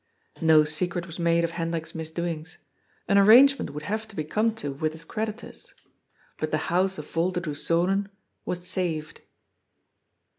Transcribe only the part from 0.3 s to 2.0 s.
No secret was made of Hendrik's